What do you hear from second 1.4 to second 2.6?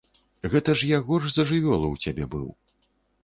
жывёлу ў цябе быў.